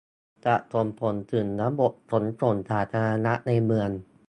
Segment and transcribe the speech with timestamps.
[0.45, 3.89] จะส่งผลถึงระบบขนส่งสาธารณะในเมือง